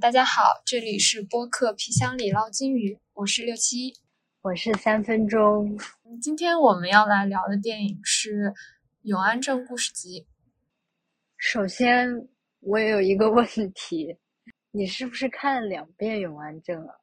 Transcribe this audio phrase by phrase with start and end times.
[0.00, 3.94] 大家好，这里是播客皮箱里捞金鱼，我是六七，
[4.42, 5.76] 我是三分钟。
[6.22, 8.50] 今天我们要来聊的电影是
[9.02, 10.20] 《永安镇故事集》。
[11.36, 12.28] 首先，
[12.60, 14.16] 我也有一个问题，
[14.70, 16.94] 你是不是看了两遍《永安镇》啊？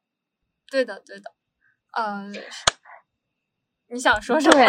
[0.70, 1.34] 对的，对的。
[1.92, 2.32] 呃，
[3.88, 4.66] 你想说什么？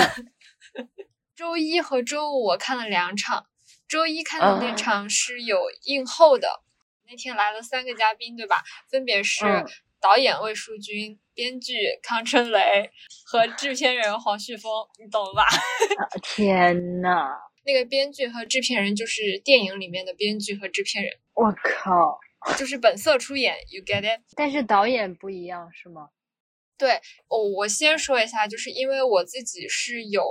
[1.33, 3.47] 周一和周五我看了两场，
[3.87, 6.65] 周一看的那场是有映后的。
[7.09, 8.63] 那天来了三个嘉宾，对吧？
[8.89, 9.45] 分别是
[9.99, 11.73] 导演魏淑君、编剧
[12.03, 12.91] 康春雷
[13.25, 15.45] 和制片人黄旭峰，你懂吧？
[16.21, 17.29] 天呐，
[17.65, 21.13] 那个编剧和制片人就是电影里面的编剧和制片人。
[21.33, 22.19] 我靠，
[22.57, 24.21] 就是本色出演，you get it？
[24.35, 26.09] 但是导演不一样是吗？
[26.77, 30.23] 对，我我先说一下，就是因为我自己是有。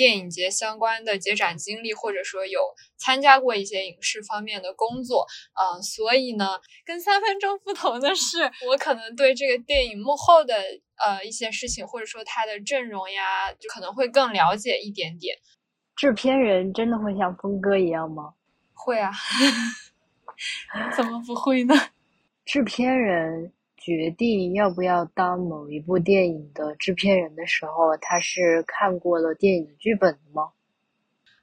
[0.00, 2.58] 电影节相关的接展经历，或者说有
[2.96, 10.54] 参加过一些影视方面的工作，嗯，所以呢，跟三分钟不同的是，我可能对这个电影幕后的
[11.04, 15.36] 呃一些事情，或者说它的阵容呀，就可能会更了解一点点。
[15.94, 18.32] 制片人真的会像峰哥一样吗？
[18.72, 19.12] 会啊，
[20.96, 21.74] 怎么不会呢？
[22.46, 23.52] 制片人。
[23.96, 30.52] 决定要不要当某一部电影的制片人的时候，他是看过了电影的剧本的吗？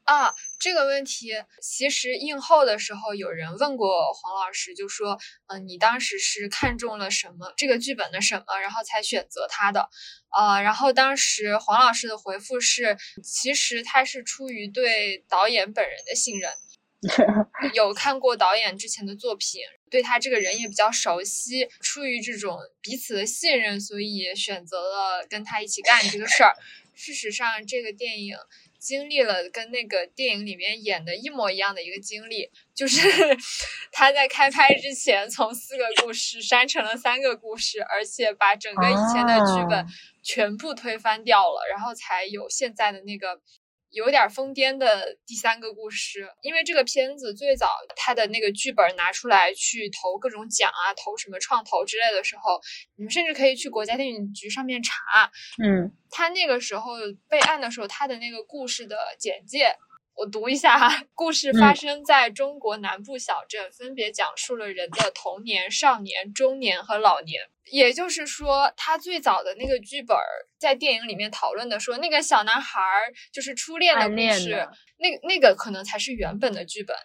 [0.06, 9.90] 啊，这个问题其实映后的时候有人问过黄老师，就说，嗯，你当时是看中了什么这个剧本的什么，然后才选择他的？
[10.32, 16.50] 呃，然后当时黄老师的回复是，其实他是出于对导演本人的信任。
[17.76, 26.56] 有看过导演之前的作品，对他这个人也比较熟悉，出于这种彼此的信任，所以选择了跟他一起干这个事儿。
[26.96, 28.36] 事实上，这个电影
[28.80, 33.00] 经历了跟那个电影里面演的一模一样的一个经历，就是
[33.94, 39.86] 他在开拍之前从四个故事删成了三个故事，而且把整个以前的剧本
[40.24, 43.40] 全部推翻掉了，然后才有现在的那个。
[43.90, 52.60] 有点疯癫的第三个故事，因为这个片子最早他的那个剧本拿出来去投各种奖啊，投什么创投之类的时候，
[52.96, 55.32] 你们甚至可以去国家电影局上面查。
[55.64, 56.92] 嗯，他那个时候
[57.30, 59.76] 备案的时候，他的那个故事的简介。
[60.16, 67.44] 我读一下哈，故事发生在中国南部小镇，分别讲述了人的童年、少年、中年和老年。
[67.72, 70.16] 也就是说，他最早的那个剧本
[70.58, 72.82] 在电影里面讨论的说，那个小男孩
[73.32, 74.68] 就是初恋的故事，
[74.98, 76.96] 那那个可能才是原本的剧本。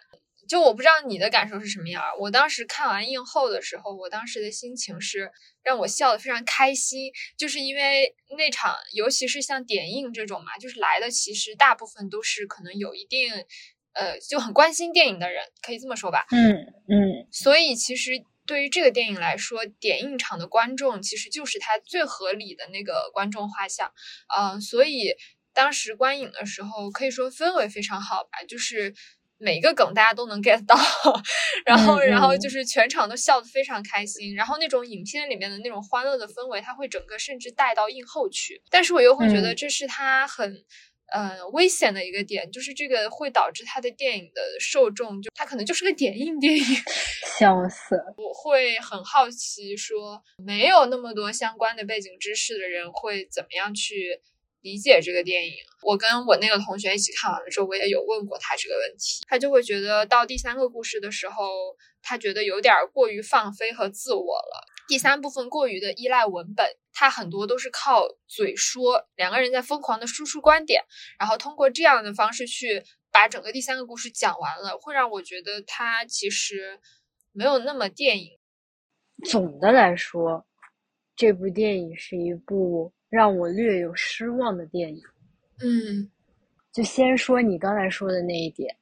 [0.45, 2.03] 就我不知道你的感受是什么样。
[2.19, 5.31] 我当时看完映后的时候，我当时的心情是
[5.63, 13.31] 让我笑得非常开心，就是因为那场，尤其是像点映这种嘛，就是来的其实大部分都是可能有一定，
[13.93, 16.25] 呃，就很关心电影的人，可以这么说吧。
[16.31, 16.53] 嗯
[16.89, 17.27] 嗯。
[17.31, 18.11] 所以其实
[18.45, 23.91] 对于这个电影来说，点映场的观众其实就是他最合理的那个观众画像。
[24.37, 25.13] 嗯，所以
[25.53, 28.93] 当时观影的时候，可以说氛围非常好吧，就是。
[29.39, 30.73] 每一个梗大家都能 get 到，
[31.65, 38.61] 然后然后就是全场都笑得非常开心，然后那种影片里面的那种欢乐的氛围，它会整个甚至带到映后去。
[38.69, 40.63] 但是我又会觉得这是它很
[41.13, 46.63] 呃危险的一个点，就是这个会导致他的电影的受众就他可能就是个点映电影，
[47.39, 47.95] 笑死！
[48.17, 54.21] 我会很好奇，说没有那么多相关的背景知识的人会怎么样去。
[54.63, 64.65] 理解这个电影，我跟我那个同学一起看完了之后，我也有问过他这个问题，他就会觉得到第三个故事的时候，他觉得有点过于放飞和自我了。
[64.93, 70.83] 第三部分过于的依赖文本，它很多都是靠嘴说，两个人在疯狂的输出观点，
[71.17, 76.79] 然后通过这样的方式去把整个第三个故事讲完了，会让我觉得它其实
[77.31, 78.37] 没有那么电影。
[79.25, 80.45] 总的来说，
[81.15, 82.93] 这部电影是一部。
[83.09, 85.03] 让我略有失望的电影，
[85.61, 86.09] 嗯，
[86.71, 88.75] 就先说你刚才说的那一点。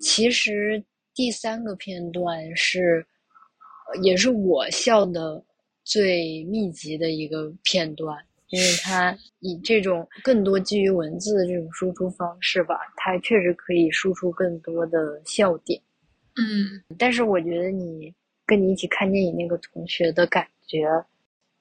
[0.00, 0.84] 其实
[1.14, 3.06] 第三个片段是，
[4.02, 5.42] 也是我笑的
[5.84, 8.16] 最密集的一个片段，
[8.48, 15.80] 因为 它以这种更多基于文字的这种输出方式吧，它确实可以输出更多的笑点。
[16.36, 18.14] 嗯，但是我觉得你
[18.46, 20.88] 跟你一起看电影那个同学的感觉。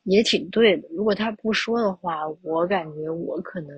[0.03, 0.87] 也挺对的。
[0.91, 3.77] 如果他不说的话，我感觉我可能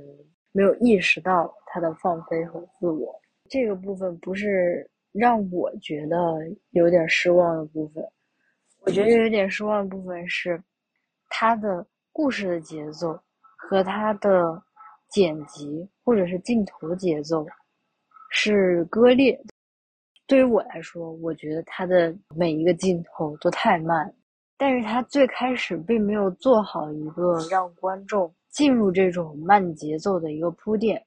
[0.53, 3.13] 没有意识到他的放飞和自我
[3.49, 6.17] 这个部分，不是让我觉得
[6.69, 8.01] 有点失望的部分。
[8.81, 10.61] 我觉得有点失望的部分是
[11.29, 13.17] 他的故事的节奏
[13.55, 14.61] 和他的
[15.11, 17.45] 剪辑或者是镜头节奏
[18.31, 19.39] 是割裂。
[20.25, 24.11] 对于我来说，我觉得他的每一个镜头都太慢，
[24.57, 31.05] 但是他最开始并没有做好一个让观众进入这种慢节奏的一个铺垫。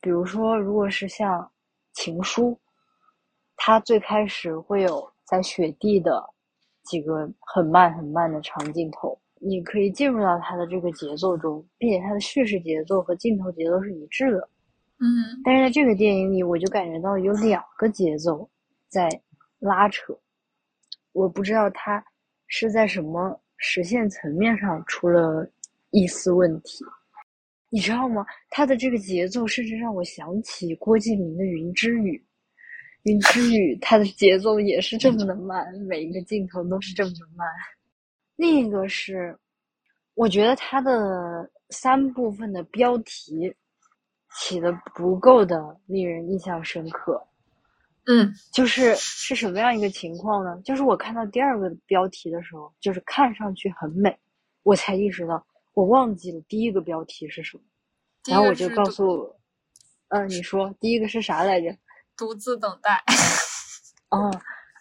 [0.00, 1.40] 比如说，如果是像
[1.94, 2.50] 《情书》，
[3.56, 6.22] 它最开始会有在雪地的
[6.84, 14.48] 几个很慢很慢的长镜头，你可以进入到它的这个节奏中，并且它的叙事节奏和镜头节奏是一致的。
[15.00, 18.48] 嗯，但是在这个电影里，我就感觉到有两个节奏
[18.88, 19.08] 在
[19.58, 20.16] 拉扯，
[21.12, 22.02] 我不知道它
[22.46, 25.50] 是在什么实现层面上出了
[25.90, 26.84] 一丝问题。
[27.70, 28.24] 你知道吗？
[28.50, 32.16] 他的这个节奏甚至让我想起郭敬明的《云之羽》，
[33.04, 37.46] 《云之羽》它的节奏也是这么的慢，每一个镜头都是这么的慢。
[38.36, 39.38] 另一个是，
[40.14, 43.54] 我觉得它的三部分的标题
[44.36, 47.22] 起的不够的令人印象深刻。
[48.06, 50.60] 嗯，就是是什么样一个情况呢？
[50.62, 54.18] 就是我看到第二个标题的时候，就是看上去很美，
[54.62, 55.46] 我才意识到。
[55.74, 57.62] 我忘记了第一个标题是什么，
[58.28, 59.34] 然后我就告诉，
[60.08, 61.76] 嗯，你说第一个是啥来着？
[62.16, 63.02] 独自等待。
[64.10, 64.30] 哦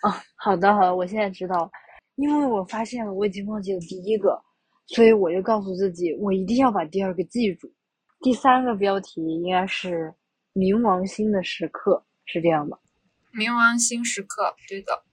[0.04, 1.72] 哦，好的好的，我现在知道，
[2.16, 4.42] 因为我发现了我已经忘记了第一个，
[4.88, 7.74] 所以我就告诉自己，我一定要把第二个记住。
[8.22, 10.14] 第三个标题应该是
[10.54, 12.78] “冥王星的时刻”，是这样吧？
[13.34, 15.04] 冥王星时刻，对的。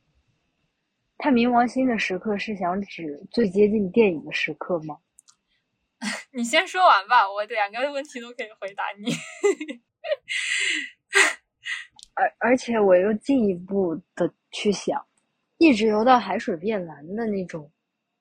[1.18, 4.98] 他冥王星的时刻是想指最接近电影的时刻吗？
[6.32, 9.10] 你先说完吧，我两个问题都可以回答你。
[12.20, 15.02] 而而且我又进一步的去想，
[15.56, 17.70] 一直游到海水变蓝的那种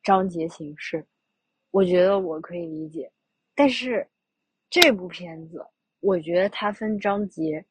[0.01, 1.05] 章节形式，
[1.71, 3.11] 我觉得我可以理解。
[3.53, 4.07] 但是
[4.69, 5.61] 这部片子，
[5.99, 7.63] 我觉得它分章节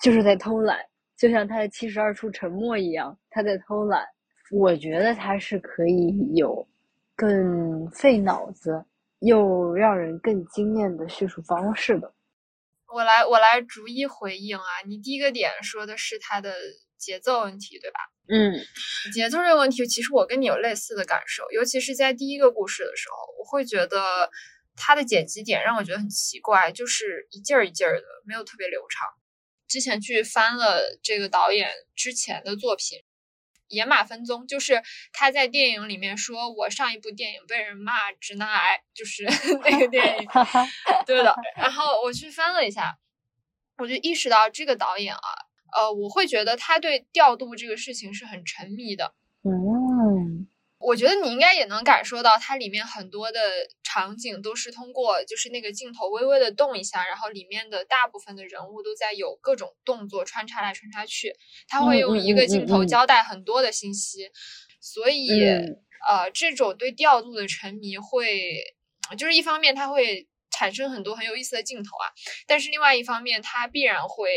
[0.00, 0.84] 就是在偷懒，
[1.16, 4.04] 就像他的七十二处沉默一样，他在偷懒。
[4.50, 6.66] 我觉得他是可以有
[7.14, 8.84] 更费脑子。
[9.22, 12.14] 又让人更惊艳的叙述方式的，
[12.92, 14.64] 我来我来逐一回应啊。
[14.86, 16.54] 你第一个点说的是它的
[16.96, 17.98] 节奏问题，对吧？
[18.28, 18.52] 嗯，
[19.12, 24.30] 节奏这个问题，其实我跟你有类似的感受，尤其是在第一个故事的时候，我会觉得
[24.76, 29.06] 它的剪辑点让我觉得很奇怪，就是一劲儿一劲儿的，没有特别流畅。
[29.66, 32.98] 之前去翻了这个导演之前的作品。
[33.68, 34.82] 野马分鬃就是
[35.12, 39.24] 他在电影里面说，我上一部电影被人骂直男癌，就是
[39.64, 40.28] 那个电影，
[41.06, 41.34] 对的。
[41.56, 42.98] 然后我去翻了一下，
[43.78, 45.20] 我就意识到这个导演啊，
[45.76, 49.14] 呃，我会觉得他对调度这个事情是很沉迷的。
[49.44, 50.47] 嗯。
[50.88, 53.38] 我觉得你应该也能感受到，它里面很多的
[53.82, 61.34] 场景都是通过，就是那个镜头微微的动一下，然后里面的大部分的人物都在有各种动作穿插来穿插去，
[61.68, 64.30] 他会用一个镜头交代很多的信息，
[64.80, 65.28] 所以
[66.08, 68.58] 呃，这种对调度的沉迷会，
[69.18, 72.08] 就是一方面它会产生很多很有意思的镜头啊，
[72.46, 74.30] 但是另外一方面它必然会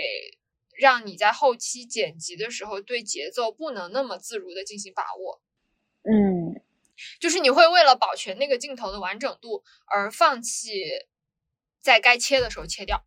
[0.78, 5.42] 让你在后期剪辑的时候对节奏不能那么自如的进行把握。
[6.04, 6.62] 嗯，
[7.20, 10.72] 就是你会为了保全那个镜头的完整度而放弃
[11.82, 13.04] 在该切的时候切掉。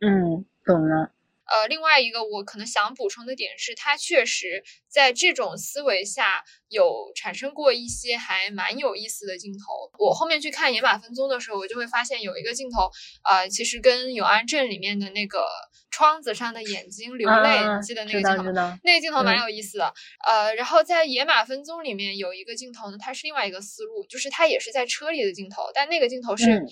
[0.00, 1.12] 嗯，懂了。
[1.44, 9.90] 呃，另外一个我可能想补充的点是，它确实在这种思维下有产生过一些还蛮有意思的镜头。
[9.98, 12.90] 我后面去看《野马分鬃》的时候，我就会发现有一个镜头，
[13.24, 15.46] 呃，其实跟《永安镇》里面的那个
[15.90, 18.78] 窗子上的眼睛流泪，你记得那个镜头吗？
[18.84, 19.92] 那个镜头蛮有意思的。
[20.26, 26.62] 呃，然后在《野马分鬃》里面有一个镜头呢，它是另外一个思路，就是它也是在车里的镜头，但那个镜头是，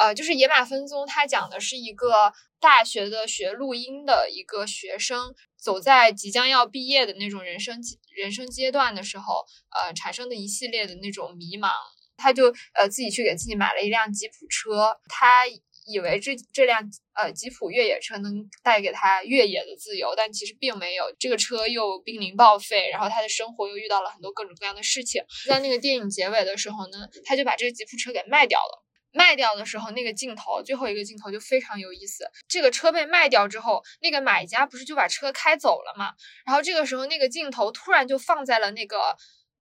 [0.00, 2.32] 呃，就是《野马分鬃》，它讲的是一个。
[2.60, 5.34] 大学的学录音的一个学生，
[5.64, 7.80] 走在即将要毕业的那种人生
[8.14, 11.70] 人生阶段的时候，呃，产生的一系列的那种迷茫，
[12.18, 15.46] 他就呃自己去给自己买了一辆吉普车，他
[15.86, 16.82] 以为这这辆
[17.14, 28.83] 呃吉普越野车能带给他越野的自由，但其实并没有，这个车又濒临报废，然后他的生活又遇到了很多各种各样的事情，在那个电影结尾的时候呢，他就把这个吉普车给卖掉了。
[29.14, 32.24] 卖掉的时候，那个镜头最后一个镜头就非常有意思。
[32.48, 36.12] 这个车被卖掉之后，那个买家不是就把车开走了吗？
[36.44, 39.16] 然后这个时候，那个镜头突然就放在了那个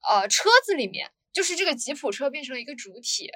[0.09, 3.29] 呃车子里面，就是这个吉普车变成了一个主体。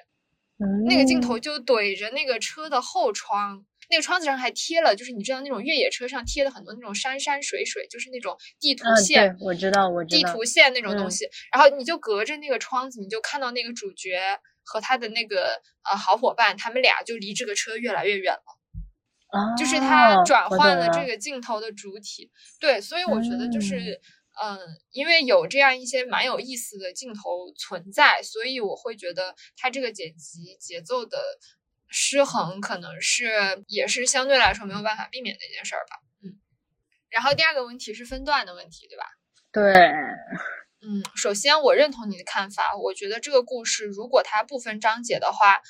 [0.90, 9.38] 那个镜头就怼着那个车的后窗，那个窗子上还贴了，就是你知道那种越野车上贴了很多那种山山水水，就是那种地图线。
[9.40, 10.28] 我知道，我知道。
[10.28, 14.20] 地图线那种东西，然后你就隔着那个窗子，你就看到那个主角。
[14.68, 19.56] 和他的那个呃好伙伴，他们俩就离这个车越来越远了。
[19.58, 22.32] 就是他转换了了这个镜头的主体。
[22.60, 23.78] 对，所以我觉得就是。
[23.80, 24.02] 嗯
[24.40, 24.60] 嗯，
[24.92, 31.18] 因为有这样一些蛮有意思的镜头存在，所以我会觉得他这个剪辑节奏的
[31.88, 35.98] 失衡，可能是也是相对来说没有办法避免的一件事儿吧。
[36.24, 36.38] 嗯，
[37.10, 39.06] 然后第二个问题是分段的问题，对吧？
[39.52, 39.74] 对，
[40.82, 45.62] 嗯，首先我认同你的看法，我觉得这个故事如果它不分章节的话，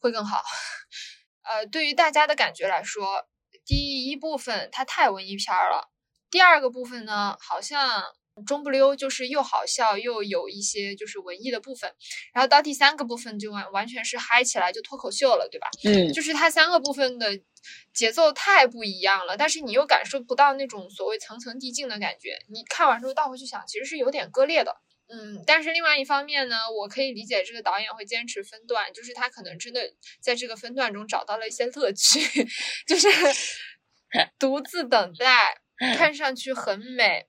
[0.00, 0.42] 会更好。
[1.42, 3.26] 呃，对于大家的感觉来说，
[3.64, 5.90] 第一部分它太文艺片了。
[6.30, 8.02] 第二个部分呢，好像
[8.46, 11.92] 中不溜，就是又好笑又有一些就是文艺的部分，
[12.32, 15.68] 然后到第三个部分就完完全是嗨起来就脱口秀了，对吧？
[15.84, 17.38] 嗯，就是它三个部分的
[17.92, 22.38] 节奏太不一样了，但是你又感受不到那种所谓层层递进的感觉。
[22.48, 24.74] 你看完之后倒回去想，其实是有点割裂的。
[25.08, 32.20] 嗯，但是另外一方面呢，我可以理解这个导演会坚持分段，就是他可能真的在这个分段中找到了一些乐趣，
[32.88, 33.08] 就是
[34.38, 35.58] 独自等待。
[35.96, 37.26] 看上去很美，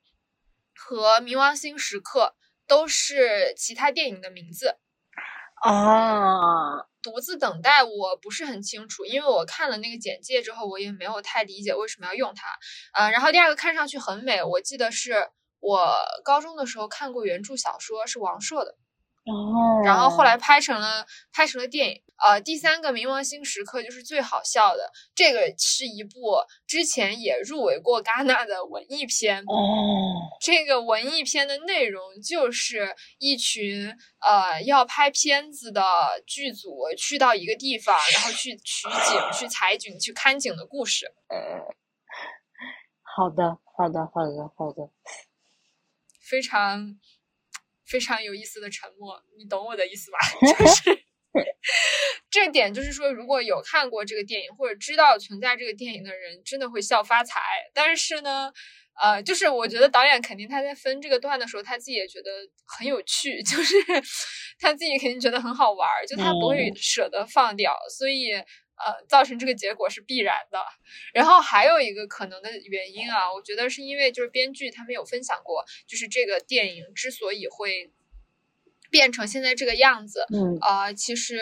[0.85, 2.35] 和《冥王星时刻》
[2.67, 4.77] 都是其他电影的名字。
[5.63, 12.59] 哦，独自等待我不是很清楚，因为我看了那个简介之后，我也没有太理解为什么要用它。
[12.93, 15.29] 呃，然后第二个看上去很美，我记得是
[15.61, 18.75] 我高中的时候看过原著小说，是王朔的。
[19.25, 29.41] 哦，然后后来拍成了拍成了电影，呃，第三个冥王星时刻就是最好笑的，这个是一部之前也入围过戛纳的文艺片。
[29.41, 35.81] 哦，这个文艺片的内容就是一群呃要拍片子的
[36.25, 41.05] 剧组去到一个地方，然后去取景、去采景、去看景的故事。
[41.27, 41.59] 呃，
[43.01, 44.89] 好的，好的，好的，好的，
[46.21, 46.97] 非常。
[47.85, 50.17] 非常有意思的沉默，你懂我的意思吧？
[50.57, 51.02] 就是
[52.29, 57.39] 这点，就是说，如果有看过这个电影或者知道存在这个电影的人，真的会笑发财。
[57.73, 58.51] 但是呢，
[59.01, 62.29] 呃，就是我觉得导演肯定他在分这个段的时候，他自己也觉得
[62.65, 63.75] 很有趣， 就是
[64.59, 68.33] 他自己肯定觉得很好玩，就他不会舍得放掉，所以。
[68.75, 70.57] 呃，造成这个结果是必然的。
[71.13, 77.91] 然后还有一个可能的原因啊，我觉得是因为就是编剧他们有分享过，就是这个电影之所以会
[78.93, 81.39] 变成现在这个样子，嗯啊，其实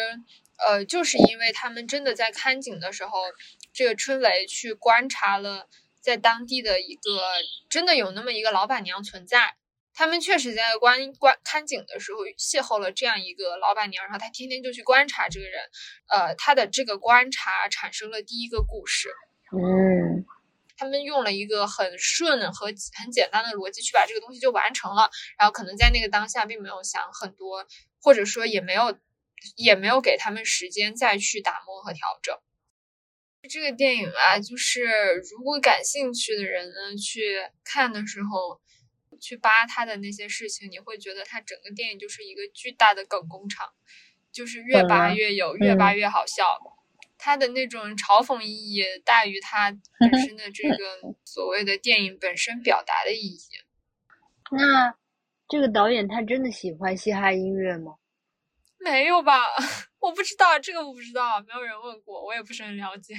[0.66, 3.20] 呃，就是因为他们真的在看景的时候，
[3.74, 5.68] 这个春雷去观察了
[6.00, 7.20] 在当地的一个
[7.68, 9.56] 真的有那么一个老板娘存在。
[9.94, 15.62] 他们确实在观观看景的时候邂逅了这样一个老板娘，然后他天天就去观察这个人，
[16.08, 19.10] 呃，他的这个观察产生了第一个故事。
[19.52, 20.24] 嗯，
[20.82, 27.68] 他们用了一个很顺和很简单的逻辑去把这个东西就完成了，然后可能在那个当下并没有想很多，
[28.02, 28.98] 或者说也没有
[29.56, 32.36] 也没有给他们时间再去打磨和调整。
[33.48, 38.60] 这个电影啊，就是如果感兴趣的人呢去看的时候。
[39.20, 43.72] 去扒他的那些事情，你会觉得他整个电影就是一个巨大的梗工厂，
[44.32, 46.44] 就是越扒越有，越扒越好笑。
[47.24, 50.76] 他的那种嘲讽意义大于他本身的这个
[51.24, 53.40] 所谓的电影本身表达的意义。
[54.50, 54.96] 那
[55.48, 57.94] 这个导演他真的喜欢嘻哈音乐吗？
[58.80, 59.40] 没有吧，
[60.02, 63.14] 我不知道这个我不知道，没有人问过，我也不是很了解。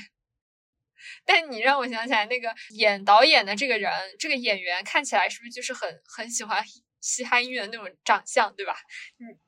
[1.25, 6.61] 但你让我想起来，那个演导演的这个人，这个演员看起来是不是就是很很喜欢
[7.03, 8.77] 嘻哈音乐的那种长相，对吧？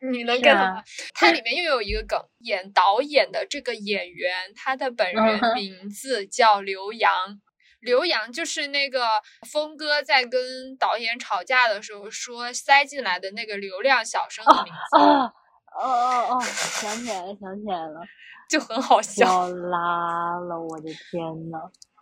[0.02, 0.82] 你你能 get 吗？
[1.14, 7.40] 它里面又有一个梗，演导演的这个演员，他的本人名字叫刘洋。
[7.80, 9.06] 刘洋就是那个
[9.46, 14.96] 峰哥在跟导演吵架的时候说塞进来的那个流量小生的名字。
[14.96, 15.32] 哦
[15.76, 18.00] 哦哦哦，想起来了，想起来了。
[18.48, 21.58] 就很好笑，要拉了，我的天呐！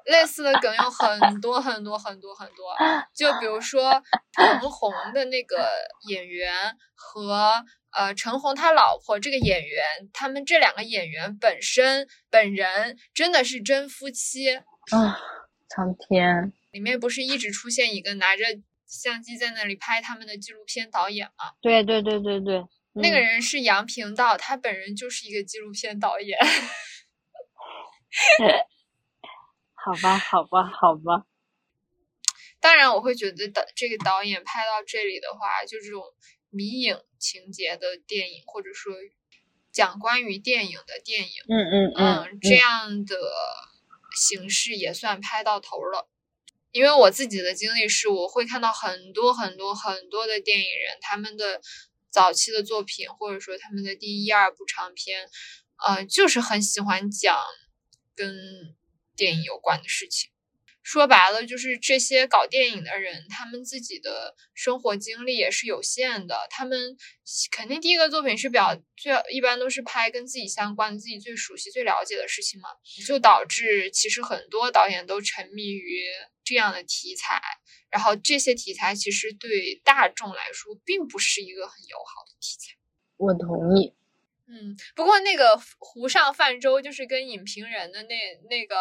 [0.07, 2.75] 类似的梗有很多很多很多很多，
[3.15, 5.69] 就比如说陈红的那个
[6.09, 14.65] 演员和呃陈红他老婆这个演员，他们这两个演员本身本人真的是真夫妻啊！
[15.69, 18.45] 苍天，里面不是一直出现一个拿着
[18.87, 21.53] 相机在那里拍他们的纪录片导演吗？
[21.61, 22.65] 对对对对对。
[22.95, 26.39] 那个人是杨平道，他本人就是一个纪录片导演。
[29.85, 31.27] 好吧，好吧，好吧。
[32.61, 36.03] 当然，我会觉得导这个导演拍到这里的话，就这种
[36.51, 38.95] 迷影情节的电影，或者说
[39.73, 43.17] 讲关于电影的电影，嗯嗯嗯，这样的
[44.17, 46.09] 形式也算拍到头了。
[46.71, 51.61] 因为我自己的经历是，我会看到很多很多很多的电影人，他们的。
[52.13, 55.31] 早期的作品，或者说他们的第一二部长片，
[55.87, 57.39] 呃，就是很喜欢讲
[58.15, 58.37] 跟
[59.17, 60.31] 电影有关的事情。
[60.83, 66.49] 说白了，就是这些搞电影的人，他们自己的生活经历也是有限的。
[66.51, 66.97] 他们
[67.53, 72.69] 肯定第一个作品是比较最一般都是拍跟自己相关、自己最熟悉、最了解的事情嘛，
[73.07, 76.03] 就导致其实很多导演都沉迷于
[76.43, 77.41] 这样的题材。
[77.89, 82.75] 然后这些题材其实对大众来说并不是一个很友好的题材。
[83.19, 83.95] 我同意。
[84.53, 88.15] 嗯，不过那个湖上泛舟就是跟影评人的那
[88.51, 88.77] 那个。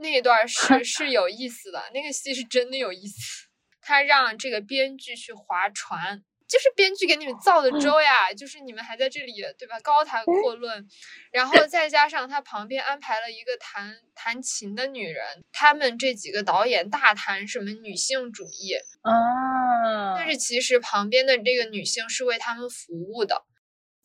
[0.00, 3.48] 那一段是 是有意思的，那个戏是真的有意思。
[3.80, 9.80] 他让这个编剧去划船，就是编剧给你们造的舟呀，就是你们还在这里对吧？
[9.80, 10.86] 高谈阔论，
[11.32, 23.42] 然后再加上他旁边安排了一个弹弹琴的女人，他们这几个导演大谈什么女性主义啊，但是其实旁边的这个女性是为他们服务的。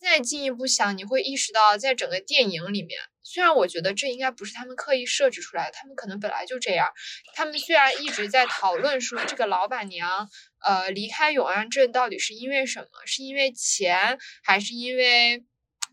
[0.03, 6.91] 再进一步想，你会意识到，在整个电影里面，虽然我觉得这应该不是他们刻意设置出来的，他们可能本来就这样。
[7.33, 10.29] 他们虽然一直在讨论说这个老板娘，
[10.63, 12.87] 呃，离开永安镇到底是因为什么？
[13.05, 15.43] 是因为钱，还是因为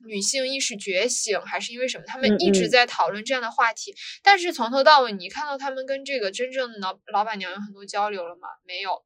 [0.06, 2.04] 女性意识觉醒，还是因为什么？
[2.06, 3.94] 他们一直在讨论这样的话题。
[4.22, 8.48] 但是从头到尾，你看到他们跟这个真正的老老板娘有很多交流了吗？
[8.66, 9.04] 没有。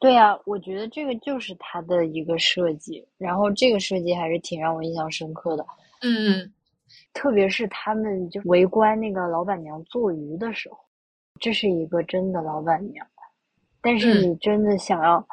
[0.00, 5.66] 对呀，我觉得这个就是他的一个设计，然后这个设计还是挺让我印象深刻的。
[6.02, 6.52] 嗯，
[7.12, 10.78] 特别是他们就围观那个老板娘做鱼的时候，
[11.40, 13.04] 这是一个真的老板娘，
[13.80, 15.26] 但是你真的想要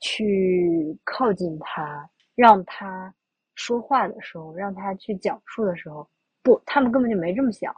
[0.00, 3.12] 去靠近她，让她
[3.56, 6.08] 说话的时候，让她去讲述的时候，
[6.42, 7.74] 不，他们根本就没这么想。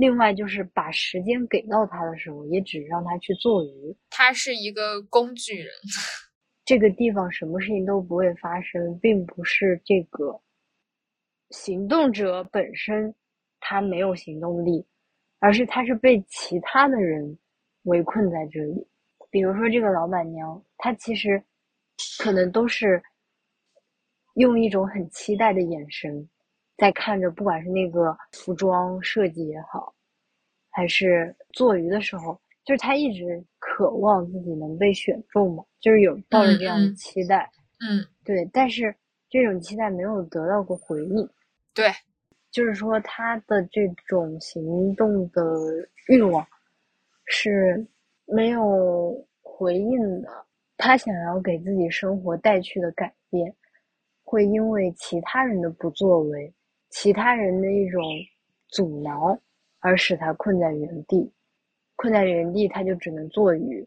[0.00, 3.94] 另外就是把时间给到他的时候，也只让他去做鱼。
[4.08, 5.70] 他是一个工具人。
[6.64, 10.40] 这个地方什么事情都不会发生，并不是这个
[11.50, 13.14] 行动者本身
[13.60, 14.86] 他没有行动力，
[15.38, 17.38] 而是他是被其他的人
[17.82, 18.88] 围困在这里。
[19.30, 21.44] 比如说这个老板娘，她其实
[22.20, 23.02] 可能都是
[24.36, 26.26] 用一种很期待的眼神。
[26.78, 29.94] 在看着，不管是那个服装设计也好，
[30.70, 37.50] 还是做鱼的时候，就是他一直渴望自己能被选中嘛，就是有抱着这样的期待。
[37.80, 38.48] 嗯，对。
[38.52, 38.94] 但是
[39.28, 41.28] 这种期待没有得到过回应。
[41.74, 41.88] 对，
[42.50, 45.42] 就是说他的这种行动的
[46.08, 46.46] 欲望
[47.26, 47.86] 是
[48.26, 50.28] 没有回应的。
[50.76, 53.54] 他想要给自己生活带去的改变，
[54.24, 56.52] 会因为其他人的不作为。
[56.90, 58.02] 其他人的一种
[58.68, 59.38] 阻挠，
[59.80, 61.30] 而使他困在原地，
[61.96, 63.86] 困在原地，他就只能做鱼。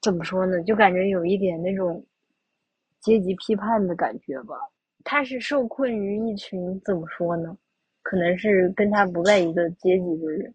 [0.00, 0.62] 怎么说呢？
[0.64, 2.04] 就感觉有一点那种
[3.00, 4.56] 阶级批判的感觉吧。
[5.04, 7.56] 他是受困于一群怎么说呢？
[8.02, 10.54] 可能是跟他不在一个阶级的人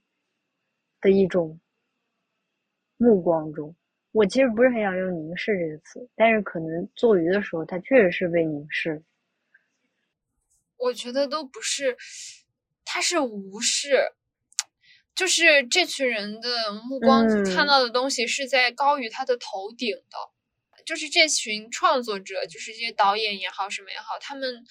[1.00, 1.58] 的一种
[2.98, 3.74] 目光中。
[4.12, 9.02] 我其实不是很想用“凝视”这个词，但是可能做鱼的时候，他确实是被凝视。
[10.78, 11.96] 我觉得都不是，
[12.84, 14.12] 他是无视，
[15.18, 24.64] 就是这群人的目光看到的东西是在高于他的头顶的，就是这群创作者，就是这些导演也好，什么也好，他们，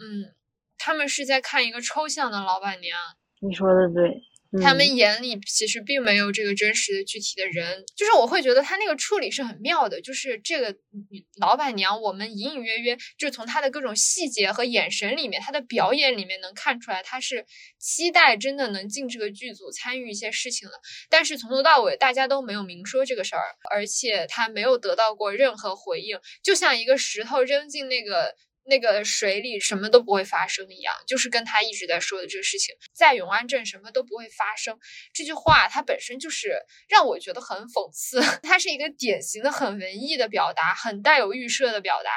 [0.00, 0.34] 嗯，
[0.76, 2.98] 他们是在看一个抽象的老板娘。
[3.40, 4.20] 你说的对。
[4.62, 10.76] 他们眼里其实并没有这个真实的具体的人，就是我会觉得他那个处理是很妙的，就是这个
[11.40, 17.46] 老板娘，我们隐隐约约就从她的各种细节和眼神里面，她的表演里面能看出来，她是
[17.78, 20.74] 期待真的能进这个剧组参与一些事情的。
[21.10, 28.34] 但是从头到尾大家都没有明说这个事儿，而且她没有得到过任何回应，就像一个石头扔进那个。
[28.66, 34.78] 那个水里什么都不会发生一样，就是跟他一直在说的这个事情，在永安镇什么都不会发生。
[35.12, 42.10] 这句话它本身就是让我觉得很讽刺， 它是一个典型的很文艺的表达，很带有预设的表达，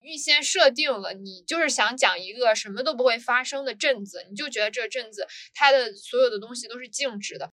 [0.00, 7.52] 预先设定了你就是想讲一个什么都不会发生的镇子，你就觉得这个镇子它的所有的东西都是静止的。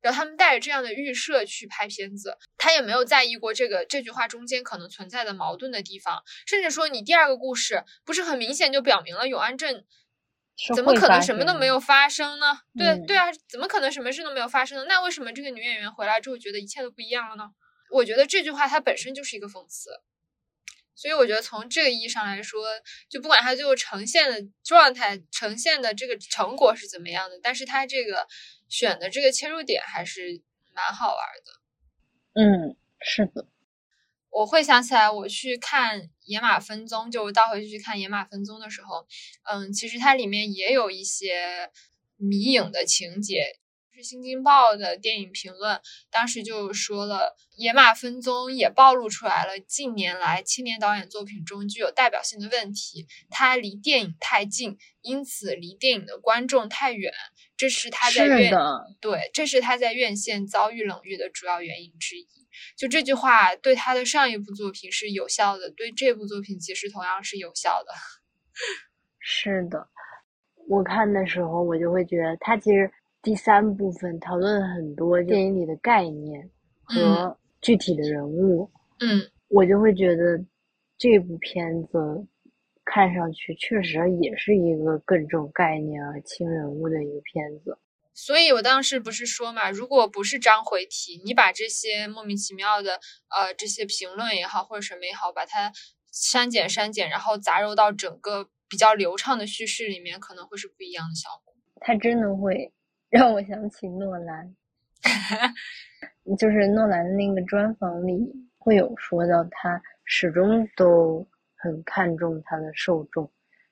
[0.00, 9.84] 然后他们带着这样的预设去拍片子，他也没有在意过这个这句话中间可能存在的矛盾的地方，甚至说你第二个故事不是很明显就表明了永安镇
[10.74, 12.60] 怎么可能什么都没有发生呢？
[12.76, 14.84] 对对啊，怎么可能什么事都没有发生呢？
[14.88, 17.50] 那为什么这个女演员回来之后觉得一切都不一样了呢？
[17.90, 19.90] 我觉得这句话它本身就是一个讽刺，
[20.94, 22.66] 所以我觉得从这个意义上来说，
[23.08, 28.26] 就不管它最后呈现的状态、呈现的这个成果是怎么样的，但是它这个。
[28.68, 30.42] 选的这个切入点还是
[30.74, 33.48] 蛮好玩的，嗯，是的，
[34.30, 39.06] 我会想起来我去看《野马分鬃》，就倒回去去看《野马分鬃》的时候，
[39.44, 41.70] 嗯，其实它里面也有一些
[42.16, 43.58] 迷影的情节，
[43.92, 57.12] 是《新京报》的电影评论，当时就说了，《野马分鬃》也暴露出来了近年来青年导演作品中具有代表性的问题，它离电影太近，因此离电影的观众太远，
[57.58, 58.50] 这是他在院
[59.00, 62.26] 对，这是他在院线遭遇冷遇的主要原因之一。
[62.76, 67.92] 就这句话对他的上一部作品是有效的，对这部作品其实同样是有效的。
[69.20, 69.86] 是的，
[70.68, 72.90] 我看的时候我就会觉得他其实。
[73.20, 76.48] 第三部分讨论了很多电影里的概念
[76.84, 80.38] 和具体的人物，嗯，我就会觉得
[80.96, 81.98] 这部片子
[82.90, 87.78] 看上去确实也是一个更重概念而轻人物的一个片子。
[88.14, 92.94] 所以我当时不是说嘛，如果不是章回体，你把这些莫名其妙的
[93.28, 95.70] 呃这些评论也好或者什么也好，把它
[96.10, 101.54] 删减删减，然后杂糅到整个比较流畅的叙事里面，可能会是不一样的效果。
[101.80, 102.72] 它真的会。
[103.10, 104.54] 让我想起诺兰，
[106.38, 108.18] 就是诺兰的那个专访里
[108.58, 111.26] 会有说到，他始终都
[111.58, 113.30] 很看重他的受众，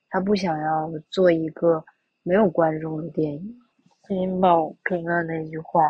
[0.09, 1.83] 他不想要做一个
[2.23, 3.59] 没有观众的电影。
[4.07, 5.81] 金宝评论那句话，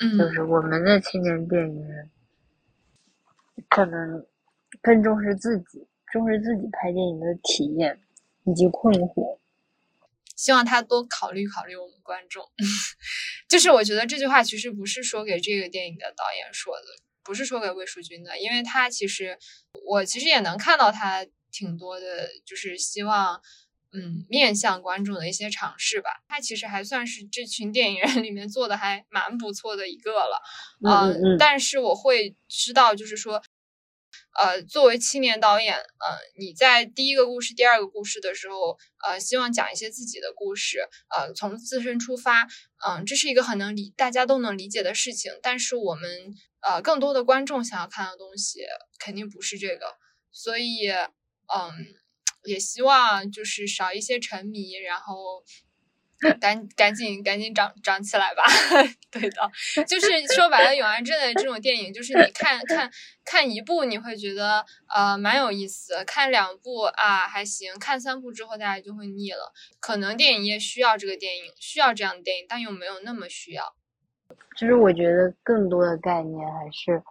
[0.00, 2.10] 嗯，就是我们的青年电影人
[3.70, 4.26] 可能
[4.82, 7.98] 更重视自己，重视自己拍电影的体验
[8.44, 9.38] 以及困惑。
[10.34, 12.44] 希望他多考虑考虑我们观众，
[13.48, 16.84] 就是我觉得这句话其实不是说给这个电影的导演说的，
[17.26, 19.36] 不是说给魏淑君的，因为他其实
[19.84, 23.42] 我其实也能看到他挺多的，就是希望
[23.92, 26.10] 嗯面向观众的一些尝试吧。
[26.28, 30.40] 他其实还算是这群电影人里面做的还蛮不错的一个了，
[30.88, 33.42] 嗯，但是我会知道，就是说。
[34.38, 35.82] 呃，作为青年导演，呃，
[36.38, 42.46] 你在第一个故事、第二个故事的时候，呃，希望讲一些自己的故事，呃，从自身出发，
[42.86, 45.32] 嗯，这是一个很能理大家都能理解的事情。
[45.42, 46.34] 但是我们，
[46.66, 48.60] 呃，更多的观众想要看的东西，
[48.98, 49.96] 肯定不是这个，
[50.32, 51.86] 所以，嗯，
[52.44, 55.44] 也希望就是少一些沉迷，然后。
[56.40, 58.42] 赶赶紧赶紧长长起来吧！
[59.12, 62.90] 对的，就是说白了，《永安镇》的这种电影，就是你看看
[63.22, 69.52] 看一部，你会觉得呃蛮有意思；看两部啊还行；看三部之后，大家就会腻了。
[69.78, 73.76] 可能电影业需要这个电影，需要这样的电影，但又没有那么需要。
[74.56, 77.02] 其实我觉得更多的概念还是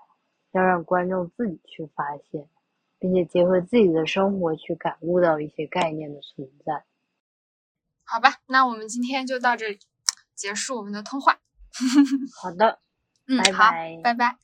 [0.52, 2.50] 要让观众自己去发现，
[3.00, 6.84] 并且结合自己的生活去感悟到一些概念的存在。
[8.04, 9.80] 好吧，那我们今天就到这里
[10.36, 11.40] 结束我们的通话。
[12.42, 12.80] 好的，
[13.28, 13.72] 嗯，好，
[14.04, 14.38] 拜拜。